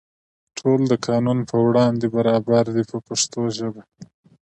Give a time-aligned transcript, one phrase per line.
[0.57, 3.81] ټول د قانون په وړاندې برابر دي په پښتو ژبه.